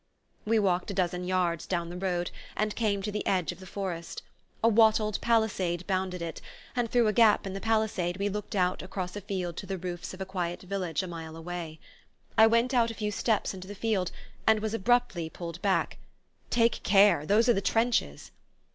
[0.45, 3.67] We walked a dozen yards down the road and came to the edge of the
[3.67, 4.23] forest.
[4.63, 6.41] A wattled palisade bounded it,
[6.75, 9.77] and through a gap in the palisade we looked out across a field to the
[9.77, 11.79] roofs of a quiet village a mile away.
[12.35, 14.09] I went out a few steps into the field
[14.47, 15.99] and was abruptly pulled back.
[16.49, 18.31] "Take care those are the trenches!"